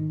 [0.00, 0.04] If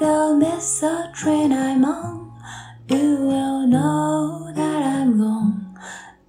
[0.00, 2.30] you miss the train I'm on,
[2.88, 5.76] you will know that I'm gone.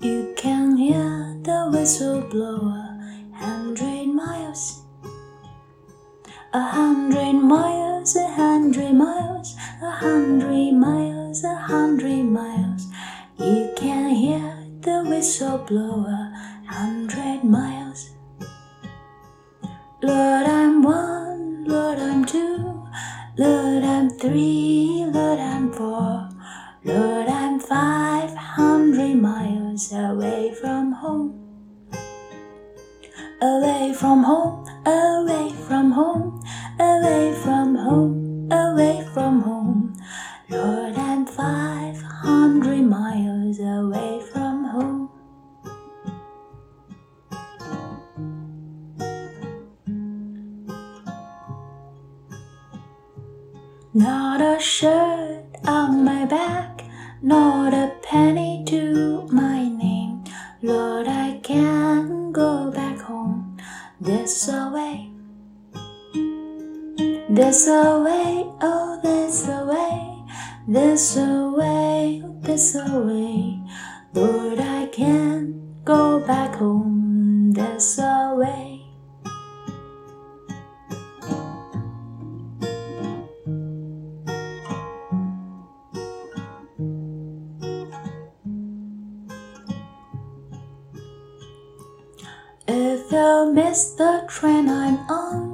[0.00, 4.80] You can hear the whistle blow a hundred miles.
[6.54, 12.86] A hundred miles, a hundred miles, a hundred miles, a hundred miles.
[13.38, 16.32] You can hear the whistle blow a
[16.68, 18.10] hundred miles.
[20.02, 22.84] Lord, I'm one, Lord, I'm two,
[23.38, 26.28] Lord, I'm three, Lord, I'm four,
[26.84, 31.40] Lord, I'm five hundred miles away from home.
[33.40, 36.42] Away from home, away from home,
[36.78, 37.53] away from
[39.34, 39.96] from home.
[40.48, 45.10] Lord, I'm five hundred miles away from home.
[53.92, 56.84] Not a shirt on my back,
[57.20, 60.22] not a penny to my name.
[60.62, 63.56] Lord, I can't go back home
[64.00, 64.42] this
[67.34, 67.66] away.
[67.66, 70.24] a way, oh, this away,
[70.68, 71.16] this
[72.42, 73.60] there's a way.
[74.12, 78.80] Lord, I can't go back home there's a way.
[92.66, 95.53] If you miss the train I'm on,